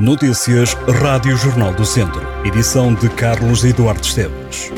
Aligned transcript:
Notícias 0.00 0.72
Rádio 1.02 1.36
Jornal 1.36 1.74
do 1.74 1.84
Centro. 1.84 2.26
Edição 2.42 2.94
de 2.94 3.06
Carlos 3.10 3.64
Eduardo 3.64 4.00
Esteves. 4.00 4.72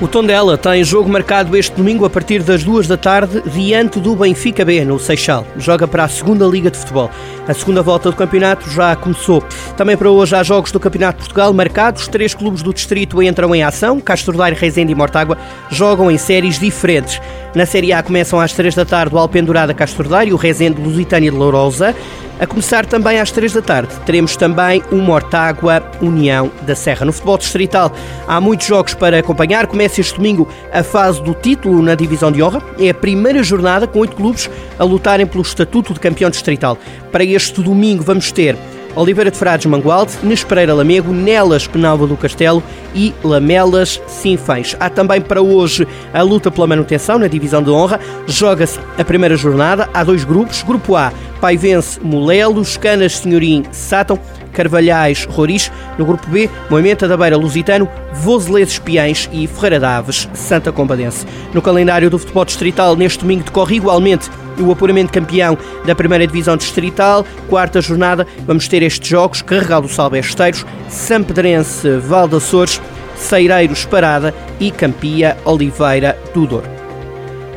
O 0.00 0.08
Tondela 0.08 0.58
tem 0.58 0.82
jogo 0.82 1.08
marcado 1.08 1.56
este 1.56 1.74
domingo 1.76 2.04
a 2.04 2.10
partir 2.10 2.42
das 2.42 2.64
duas 2.64 2.88
da 2.88 2.96
tarde 2.96 3.40
diante 3.46 4.00
do 4.00 4.16
Benfica 4.16 4.64
B 4.64 4.84
no 4.84 4.98
Seixal. 4.98 5.46
Joga 5.56 5.86
para 5.86 6.02
a 6.02 6.08
segunda 6.08 6.44
Liga 6.44 6.68
de 6.68 6.76
Futebol. 6.76 7.10
A 7.46 7.54
segunda 7.54 7.80
volta 7.80 8.10
do 8.10 8.16
campeonato 8.16 8.68
já 8.68 8.96
começou. 8.96 9.42
Também 9.76 9.96
para 9.96 10.10
hoje 10.10 10.34
há 10.34 10.42
jogos 10.42 10.72
do 10.72 10.80
Campeonato 10.80 11.18
de 11.18 11.26
Portugal 11.26 11.52
marcados. 11.52 12.08
Três 12.08 12.34
clubes 12.34 12.60
do 12.60 12.74
distrito 12.74 13.22
entram 13.22 13.54
em 13.54 13.62
ação. 13.62 14.00
Castro 14.00 14.36
Daire, 14.36 14.58
Rezende 14.58 14.90
e 14.90 14.94
Mortágua 14.96 15.38
jogam 15.70 16.10
em 16.10 16.18
séries 16.18 16.58
diferentes. 16.58 17.20
Na 17.56 17.64
Série 17.64 17.90
A 17.90 18.02
começam 18.02 18.38
às 18.38 18.52
três 18.52 18.74
da 18.74 18.84
tarde 18.84 19.14
o 19.14 19.18
Alpendurada 19.18 19.72
Castro 19.72 20.06
Daire 20.06 20.30
e 20.30 20.34
o 20.34 20.36
Rezende 20.36 20.78
Lusitânia 20.78 21.30
de 21.30 21.36
Lourosa. 21.38 21.96
A 22.38 22.46
começar 22.46 22.84
também 22.84 23.18
às 23.18 23.30
três 23.30 23.54
da 23.54 23.62
tarde, 23.62 23.94
teremos 24.04 24.36
também 24.36 24.82
o 24.92 24.96
Mortágua 24.96 25.82
União 26.02 26.52
da 26.66 26.74
Serra. 26.74 27.06
No 27.06 27.14
futebol 27.14 27.38
distrital 27.38 27.90
há 28.28 28.38
muitos 28.42 28.66
jogos 28.66 28.92
para 28.92 29.18
acompanhar. 29.20 29.66
Começa 29.68 30.02
este 30.02 30.16
domingo 30.16 30.46
a 30.70 30.82
fase 30.82 31.22
do 31.22 31.32
título 31.32 31.80
na 31.80 31.94
divisão 31.94 32.30
de 32.30 32.42
honra. 32.42 32.62
É 32.78 32.90
a 32.90 32.94
primeira 32.94 33.42
jornada 33.42 33.86
com 33.86 34.00
oito 34.00 34.16
clubes 34.16 34.50
a 34.78 34.84
lutarem 34.84 35.26
pelo 35.26 35.40
estatuto 35.40 35.94
de 35.94 36.00
campeão 36.00 36.28
distrital. 36.28 36.76
Para 37.10 37.24
este 37.24 37.62
domingo 37.62 38.02
vamos 38.02 38.30
ter 38.30 38.54
Oliveira 38.96 39.30
de 39.30 39.36
Frades 39.36 39.66
Mangualde, 39.66 40.14
Nespereira 40.22 40.74
Lamego, 40.74 41.12
Nelas 41.12 41.66
Penalva 41.66 42.06
do 42.06 42.16
Castelo 42.16 42.62
e 42.94 43.14
Lamelas 43.22 44.00
Sinfães. 44.06 44.74
Há 44.80 44.88
também 44.88 45.20
para 45.20 45.42
hoje 45.42 45.86
a 46.14 46.22
luta 46.22 46.50
pela 46.50 46.66
manutenção 46.66 47.18
na 47.18 47.28
divisão 47.28 47.62
de 47.62 47.70
honra. 47.70 48.00
Joga-se 48.26 48.80
a 48.98 49.04
primeira 49.04 49.36
jornada. 49.36 49.88
Há 49.92 50.02
dois 50.02 50.24
grupos. 50.24 50.62
Grupo 50.62 50.96
A, 50.96 51.12
Paivense 51.40 52.00
Molelos, 52.00 52.78
Canas 52.78 53.18
Senhorim 53.18 53.64
Sátão, 53.70 54.18
Carvalhais 54.50 55.26
Roriz. 55.26 55.70
No 55.98 56.06
grupo 56.06 56.26
B, 56.30 56.48
Moimenta 56.70 57.06
da 57.06 57.18
Beira 57.18 57.36
Lusitano, 57.36 57.86
Vozeles 58.14 58.70
Espiães 58.70 59.28
e 59.30 59.46
Ferreira 59.46 59.78
Daves 59.78 60.26
Santa 60.32 60.72
Combadense. 60.72 61.26
No 61.52 61.60
calendário 61.60 62.08
do 62.08 62.18
futebol 62.18 62.46
distrital, 62.46 62.96
neste 62.96 63.20
domingo 63.20 63.44
decorre 63.44 63.76
igualmente 63.76 64.30
o 64.62 64.70
apuramento 64.70 65.12
campeão 65.12 65.56
da 65.84 65.94
primeira 65.94 66.26
divisão 66.26 66.56
distrital. 66.56 67.24
Quarta 67.48 67.80
jornada, 67.80 68.26
vamos 68.46 68.68
ter 68.68 68.82
estes 68.82 69.08
jogos: 69.08 69.42
Carregal 69.42 69.82
do 69.82 69.88
Salvesteiros, 69.88 70.64
Sampedrense 70.88 71.98
Valdaçores, 71.98 72.80
Ceireiros 73.16 73.84
Parada 73.84 74.34
e 74.60 74.70
Campia 74.70 75.36
Oliveira 75.44 76.18
do. 76.34 76.75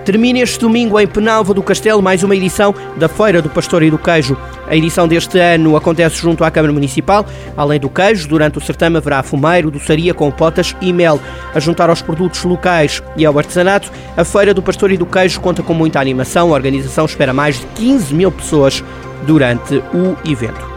Termina 0.10 0.40
este 0.40 0.58
domingo 0.58 1.00
em 1.00 1.06
Penalva 1.06 1.54
do 1.54 1.62
Castelo 1.62 2.02
mais 2.02 2.24
uma 2.24 2.36
edição 2.36 2.74
da 2.98 3.08
Feira 3.08 3.44
do 3.44 3.48
Pastor 3.48 3.84
e 3.84 3.92
do 3.92 3.98
Queijo. 4.00 4.36
A 4.68 4.76
edição 4.76 5.08
deste 5.08 5.38
ano 5.38 5.78
acontece 5.78 6.16
junto 6.16 6.44
à 6.44 6.50
Câmara 6.50 6.74
Municipal. 6.74 7.24
Além 7.56 7.80
do 7.80 7.92
queijo, 7.92 8.28
durante 8.28 8.58
o 8.58 8.62
certame 8.62 8.98
haverá 8.98 9.22
fumeiro, 9.22 9.70
doçaria 9.70 10.12
com 10.12 10.32
potas 10.32 10.76
e 10.82 10.92
mel. 10.92 11.20
A 11.54 11.60
juntar 11.60 11.92
aos 11.92 12.02
produtos 12.02 12.44
locais 12.44 13.04
e 13.16 13.24
ao 13.24 13.38
artesanato, 13.38 13.92
a 14.18 14.26
Feira 14.26 14.52
do 14.52 14.64
Pastor 14.64 14.92
e 14.92 14.98
do 14.98 15.06
Queijo 15.06 15.40
conta 15.42 15.62
com 15.62 15.76
muita 15.76 16.00
animação. 16.00 16.50
A 16.50 16.56
organização 16.56 17.06
espera 17.06 17.32
mais 17.32 17.60
de 17.60 17.68
15 17.76 18.12
mil 18.16 18.32
pessoas 18.32 18.84
durante 19.28 19.76
o 19.94 20.18
evento. 20.28 20.69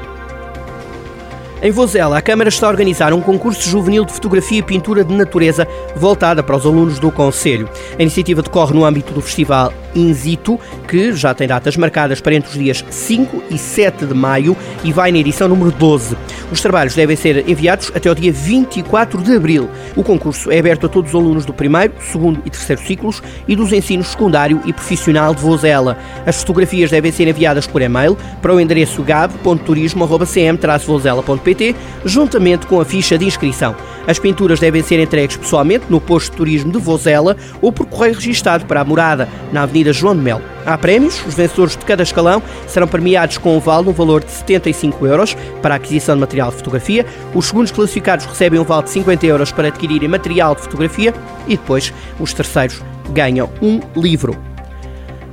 Em 1.62 1.70
Vozela, 1.70 2.18
a 2.18 2.20
Câmara 2.20 2.48
está 2.48 2.66
a 2.66 2.70
organizar 2.70 3.12
um 3.12 3.20
concurso 3.20 3.70
juvenil 3.70 4.04
de 4.04 4.12
fotografia 4.12 4.58
e 4.58 4.62
pintura 4.64 5.04
de 5.04 5.14
natureza 5.14 5.64
voltada 5.94 6.42
para 6.42 6.56
os 6.56 6.66
alunos 6.66 6.98
do 6.98 7.08
Conselho. 7.12 7.70
A 7.96 8.02
iniciativa 8.02 8.42
decorre 8.42 8.74
no 8.74 8.84
âmbito 8.84 9.12
do 9.12 9.22
Festival 9.22 9.72
Inzito, 9.94 10.58
que 10.88 11.12
já 11.12 11.34
tem 11.34 11.46
datas 11.46 11.76
marcadas 11.76 12.20
para 12.20 12.34
entre 12.34 12.50
os 12.50 12.58
dias 12.58 12.84
5 12.90 13.44
e 13.50 13.58
7 13.58 14.06
de 14.06 14.14
maio 14.14 14.56
e 14.84 14.92
vai 14.92 15.12
na 15.12 15.18
edição 15.18 15.48
número 15.48 15.70
12. 15.70 16.16
Os 16.50 16.60
trabalhos 16.60 16.94
devem 16.94 17.16
ser 17.16 17.48
enviados 17.48 17.90
até 17.94 18.10
o 18.10 18.14
dia 18.14 18.32
24 18.32 19.22
de 19.22 19.34
abril. 19.34 19.70
O 19.96 20.02
concurso 20.02 20.50
é 20.50 20.58
aberto 20.58 20.86
a 20.86 20.88
todos 20.88 21.14
os 21.14 21.20
alunos 21.20 21.44
do 21.44 21.54
primeiro, 21.54 21.92
segundo 22.00 22.42
e 22.44 22.50
terceiro 22.50 22.82
ciclos 22.82 23.22
e 23.48 23.56
dos 23.56 23.72
ensinos 23.72 24.08
secundário 24.08 24.60
e 24.64 24.72
profissional 24.72 25.34
de 25.34 25.40
Vozela. 25.40 25.98
As 26.26 26.40
fotografias 26.40 26.90
devem 26.90 27.10
ser 27.10 27.26
enviadas 27.28 27.66
por 27.66 27.80
e-mail 27.82 28.16
para 28.40 28.54
o 28.54 28.60
endereço 28.60 29.02
gab.turismo.cm-vozela.pt 29.02 31.74
juntamente 32.04 32.66
com 32.66 32.80
a 32.80 32.84
ficha 32.84 33.18
de 33.18 33.24
inscrição. 33.24 33.74
As 34.06 34.18
pinturas 34.18 34.60
devem 34.60 34.82
ser 34.82 35.00
entregues 35.00 35.36
pessoalmente 35.36 35.86
no 35.88 36.00
posto 36.00 36.32
de 36.32 36.36
turismo 36.36 36.72
de 36.72 36.78
Vozela 36.78 37.36
ou 37.60 37.72
por 37.72 37.86
correio 37.86 38.14
registado 38.14 38.66
para 38.66 38.80
a 38.80 38.84
morada, 38.84 39.28
na 39.52 39.62
Avenida 39.62 39.81
João 39.90 40.14
de 40.14 40.20
Melo. 40.20 40.42
Há 40.66 40.76
prémios, 40.76 41.24
os 41.26 41.34
vencedores 41.34 41.76
de 41.76 41.84
cada 41.86 42.02
escalão 42.02 42.42
serão 42.66 42.86
premiados 42.86 43.38
com 43.38 43.56
um 43.56 43.60
vale 43.60 43.86
no 43.86 43.92
valor 43.92 44.22
de 44.22 44.30
75 44.30 45.06
euros 45.06 45.34
para 45.62 45.74
a 45.74 45.76
aquisição 45.78 46.14
de 46.14 46.20
material 46.20 46.50
de 46.50 46.58
fotografia. 46.58 47.06
Os 47.34 47.46
segundos 47.46 47.72
classificados 47.72 48.26
recebem 48.26 48.60
um 48.60 48.64
vale 48.64 48.84
de 48.84 48.90
50 48.90 49.26
euros 49.26 49.50
para 49.50 49.68
adquirirem 49.68 50.08
material 50.08 50.54
de 50.54 50.60
fotografia 50.60 51.14
e 51.48 51.56
depois 51.56 51.92
os 52.20 52.34
terceiros 52.34 52.82
ganham 53.12 53.50
um 53.62 53.80
livro. 53.96 54.51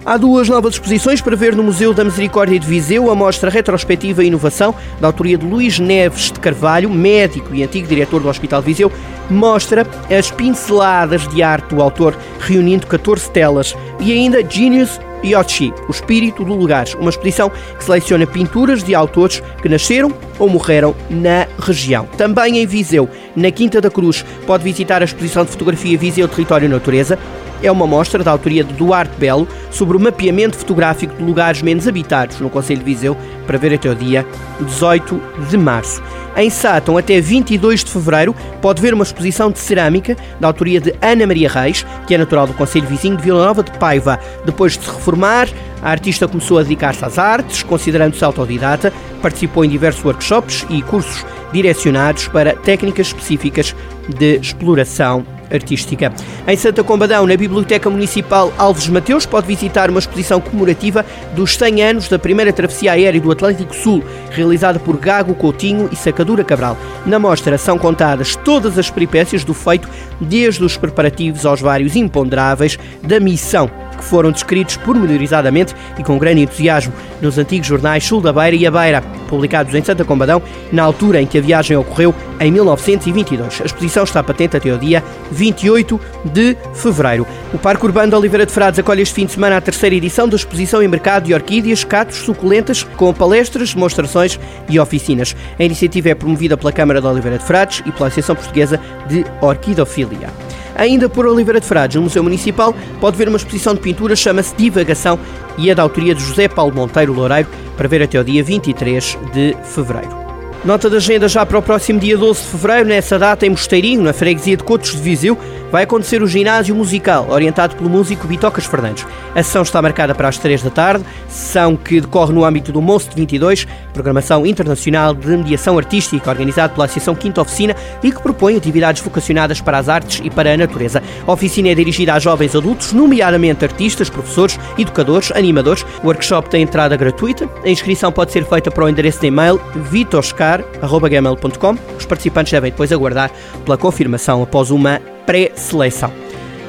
Há 0.09 0.17
duas 0.17 0.49
novas 0.49 0.73
exposições 0.73 1.21
para 1.21 1.35
ver 1.35 1.55
no 1.55 1.61
Museu 1.61 1.93
da 1.93 2.03
Misericórdia 2.03 2.59
de 2.59 2.65
Viseu, 2.65 3.11
a 3.11 3.15
mostra 3.15 3.47
retrospectiva 3.47 4.23
e 4.23 4.27
inovação, 4.27 4.73
da 4.99 5.05
autoria 5.05 5.37
de 5.37 5.45
Luís 5.45 5.77
Neves 5.77 6.31
de 6.31 6.39
Carvalho, 6.39 6.89
médico 6.89 7.53
e 7.53 7.61
antigo 7.61 7.87
diretor 7.87 8.19
do 8.19 8.27
Hospital 8.27 8.59
de 8.61 8.65
Viseu, 8.65 8.91
mostra 9.29 9.85
as 10.09 10.31
pinceladas 10.31 11.27
de 11.27 11.43
arte 11.43 11.75
do 11.75 11.79
autor, 11.79 12.17
reunindo 12.39 12.87
14 12.87 13.29
telas, 13.29 13.77
e 13.99 14.11
ainda 14.11 14.43
Genius 14.43 14.99
Yoshi, 15.23 15.71
o 15.87 15.91
espírito 15.91 16.43
do 16.43 16.55
lugar, 16.55 16.87
uma 16.99 17.11
exposição 17.11 17.51
que 17.77 17.83
seleciona 17.83 18.25
pinturas 18.25 18.83
de 18.83 18.95
autores 18.95 19.43
que 19.61 19.69
nasceram 19.69 20.11
ou 20.39 20.49
morreram 20.49 20.95
na 21.07 21.45
região. 21.59 22.07
Também 22.17 22.57
em 22.57 22.65
Viseu, 22.65 23.07
na 23.35 23.51
Quinta 23.51 23.79
da 23.79 23.91
Cruz, 23.91 24.25
pode 24.47 24.63
visitar 24.63 25.03
a 25.03 25.05
exposição 25.05 25.45
de 25.45 25.51
fotografia 25.51 25.95
Viseu 25.99 26.27
Território 26.27 26.65
e 26.65 26.69
Natureza, 26.69 27.19
é 27.61 27.71
uma 27.71 27.87
mostra 27.87 28.23
da 28.23 28.31
autoria 28.31 28.63
de 28.63 28.73
Duarte 28.73 29.13
Belo 29.17 29.47
sobre 29.71 29.97
o 29.97 29.99
mapeamento 29.99 30.57
fotográfico 30.57 31.15
de 31.15 31.23
lugares 31.23 31.61
menos 31.61 31.87
habitados 31.87 32.39
no 32.39 32.49
Conselho 32.49 32.79
de 32.79 32.85
Viseu 32.85 33.17
para 33.45 33.57
ver 33.57 33.73
até 33.73 33.89
o 33.89 33.95
dia 33.95 34.25
18 34.59 35.21
de 35.49 35.57
março. 35.57 36.01
Em 36.37 36.49
Sátão, 36.49 36.97
até 36.97 37.19
22 37.19 37.83
de 37.83 37.91
fevereiro, 37.91 38.35
pode 38.61 38.81
ver 38.81 38.93
uma 38.93 39.03
exposição 39.03 39.51
de 39.51 39.59
cerâmica 39.59 40.15
da 40.39 40.47
autoria 40.47 40.79
de 40.79 40.93
Ana 41.01 41.27
Maria 41.27 41.49
Reis, 41.49 41.85
que 42.07 42.13
é 42.13 42.17
natural 42.17 42.47
do 42.47 42.53
Conselho 42.53 42.87
Vizinho 42.87 43.17
de 43.17 43.23
Vila 43.23 43.45
Nova 43.45 43.63
de 43.63 43.71
Paiva. 43.71 44.19
Depois 44.45 44.77
de 44.77 44.85
se 44.85 44.91
reformar, 44.91 45.49
a 45.81 45.89
artista 45.89 46.27
começou 46.27 46.59
a 46.59 46.63
dedicar-se 46.63 47.03
às 47.03 47.17
artes, 47.17 47.63
considerando-se 47.63 48.23
autodidata, 48.23 48.93
participou 49.21 49.65
em 49.65 49.69
diversos 49.69 50.03
workshops 50.05 50.65
e 50.69 50.81
cursos 50.83 51.25
direcionados 51.51 52.27
para 52.27 52.53
técnicas 52.53 53.07
específicas 53.07 53.75
de 54.07 54.37
exploração 54.37 55.25
artística. 55.51 56.11
Em 56.47 56.55
Santa 56.55 56.83
Combadão, 56.83 57.25
na 57.25 57.35
Biblioteca 57.35 57.89
Municipal 57.89 58.53
Alves 58.57 58.87
Mateus, 58.87 59.25
pode 59.25 59.47
visitar 59.47 59.89
uma 59.89 59.99
exposição 59.99 60.39
comemorativa 60.39 61.05
dos 61.35 61.55
100 61.55 61.83
anos 61.83 62.09
da 62.09 62.19
primeira 62.19 62.53
travessia 62.53 62.93
aérea 62.93 63.19
do 63.19 63.31
Atlântico 63.31 63.75
Sul, 63.75 64.03
realizada 64.31 64.79
por 64.79 64.97
Gago 64.97 65.35
Coutinho 65.35 65.89
e 65.91 65.95
Sacadura 65.95 66.43
Cabral. 66.43 66.77
Na 67.05 67.19
mostra 67.19 67.57
são 67.57 67.77
contadas 67.77 68.35
todas 68.35 68.77
as 68.77 68.89
peripécias 68.89 69.43
do 69.43 69.53
feito, 69.53 69.89
desde 70.19 70.63
os 70.63 70.77
preparativos 70.77 71.45
aos 71.45 71.61
vários 71.61 71.95
imponderáveis 71.95 72.77
da 73.03 73.19
missão 73.19 73.69
que 73.99 74.05
foram 74.05 74.31
descritos 74.31 74.77
pormenorizadamente 74.77 75.75
e 75.97 76.03
com 76.03 76.17
grande 76.17 76.41
entusiasmo 76.41 76.93
nos 77.21 77.37
antigos 77.37 77.67
jornais 77.67 78.03
Sul 78.03 78.21
da 78.21 78.33
Beira 78.33 78.55
e 78.55 78.65
A 78.65 78.71
Beira, 78.71 79.01
publicados 79.27 79.75
em 79.75 79.83
Santa 79.83 80.03
Combadão, 80.03 80.41
na 80.71 80.83
altura 80.83 81.21
em 81.21 81.27
que 81.27 81.37
a 81.37 81.41
viagem 81.41 81.77
ocorreu 81.77 82.15
em 82.39 82.51
1922. 82.51 83.61
A 83.61 83.65
exposição 83.65 84.03
está 84.03 84.23
patente 84.23 84.57
até 84.57 84.73
o 84.73 84.77
dia 84.77 85.03
28 85.31 85.99
de 86.25 86.57
fevereiro. 86.73 87.27
O 87.53 87.57
Parque 87.57 87.85
Urbano 87.85 88.09
de 88.09 88.15
Oliveira 88.15 88.45
de 88.45 88.51
Frades 88.51 88.79
acolhe 88.79 89.01
este 89.01 89.13
fim 89.13 89.25
de 89.25 89.33
semana 89.33 89.57
a 89.57 89.61
terceira 89.61 89.95
edição 89.95 90.27
da 90.27 90.35
exposição 90.35 90.81
em 90.81 90.87
mercado 90.87 91.25
de 91.25 91.33
orquídeas, 91.33 91.83
catos, 91.83 92.17
suculentas, 92.17 92.83
com 92.83 93.13
palestras, 93.13 93.73
demonstrações 93.73 94.39
e 94.69 94.79
oficinas. 94.79 95.35
A 95.59 95.63
iniciativa 95.63 96.09
é 96.09 96.15
promovida 96.15 96.57
pela 96.57 96.71
Câmara 96.71 97.01
de 97.01 97.07
Oliveira 97.07 97.37
de 97.37 97.43
Frades 97.43 97.83
e 97.85 97.91
pela 97.91 98.07
Associação 98.07 98.35
Portuguesa 98.35 98.79
de 99.07 99.25
Orquidofilia. 99.41 100.38
Ainda 100.79 101.09
por 101.09 101.27
Oliveira 101.27 101.59
de 101.59 101.65
Frades, 101.65 101.97
no 101.97 102.03
Museu 102.03 102.23
Municipal, 102.23 102.73
pode 103.01 103.17
ver 103.17 103.27
uma 103.27 103.35
exposição 103.35 103.73
de 103.73 103.81
pintura, 103.81 104.15
chama-se 104.15 104.55
Divagação 104.55 105.19
e 105.57 105.69
é 105.69 105.75
da 105.75 105.83
autoria 105.83 106.15
de 106.15 106.23
José 106.23 106.47
Paulo 106.47 106.73
Monteiro 106.73 107.11
Loureiro, 107.11 107.49
para 107.75 107.85
ver 107.85 108.01
até 108.01 108.17
o 108.17 108.23
dia 108.23 108.41
23 108.41 109.17
de 109.33 109.57
fevereiro. 109.61 110.17
Nota 110.63 110.89
da 110.89 110.95
agenda 110.95 111.27
já 111.27 111.45
para 111.45 111.57
o 111.57 111.61
próximo 111.61 111.99
dia 111.99 112.17
12 112.17 112.41
de 112.41 112.47
fevereiro, 112.47 112.87
nessa 112.87 113.19
data 113.19 113.45
em 113.45 113.49
Mosteirinho, 113.49 114.03
na 114.03 114.13
freguesia 114.13 114.55
de 114.55 114.63
Cotos 114.63 114.91
de 114.91 115.01
Viseu, 115.01 115.37
vai 115.71 115.83
acontecer 115.83 116.21
o 116.21 116.27
ginásio 116.27 116.75
musical, 116.75 117.27
orientado 117.29 117.75
pelo 117.75 117.89
músico 117.89 118.27
Bitocas 118.27 118.65
Fernandes. 118.65 119.05
A 119.35 119.43
sessão 119.43 119.61
está 119.61 119.81
marcada 119.81 120.15
para 120.15 120.27
as 120.27 120.37
3 120.37 120.63
da 120.63 120.69
tarde, 120.69 121.05
sessão 121.27 121.75
que 121.75 122.01
decorre 122.01 122.33
no 122.33 122.43
âmbito 122.43 122.71
do 122.71 122.81
MOST 122.81 123.15
22, 123.15 123.67
Programação 123.93 124.45
Internacional 124.45 125.13
de 125.13 125.27
Mediação 125.27 125.77
Artística, 125.77 126.29
organizado 126.29 126.73
pela 126.73 126.85
Associação 126.85 127.15
Quinta 127.15 127.41
Oficina 127.41 127.75
e 128.03 128.11
que 128.11 128.21
propõe 128.21 128.57
atividades 128.57 129.01
vocacionadas 129.01 129.61
para 129.61 129.77
as 129.77 129.89
artes 129.89 130.21
e 130.23 130.29
para 130.29 130.53
a 130.53 130.57
natureza. 130.57 131.01
A 131.25 131.31
oficina 131.31 131.69
é 131.69 131.75
dirigida 131.75 132.13
a 132.13 132.19
jovens 132.19 132.55
adultos, 132.55 132.93
nomeadamente 132.93 133.63
artistas, 133.63 134.09
professores, 134.09 134.59
educadores, 134.77 135.31
animadores. 135.31 135.85
O 136.03 136.07
workshop 136.07 136.49
tem 136.49 136.63
entrada 136.63 136.95
gratuita. 136.95 137.49
A 137.63 137.69
inscrição 137.69 138.11
pode 138.11 138.31
ser 138.31 138.45
feita 138.45 138.71
para 138.71 138.85
o 138.85 138.89
endereço 138.89 139.21
de 139.21 139.27
e-mail 139.27 139.61
vitoscar.gmail.com. 139.75 141.77
Os 141.97 142.05
participantes 142.05 142.51
devem 142.51 142.71
depois 142.71 142.91
aguardar 142.91 143.31
pela 143.63 143.77
confirmação 143.77 144.41
após 144.41 144.71
uma 144.71 144.99
pré-seleção. 145.29 146.11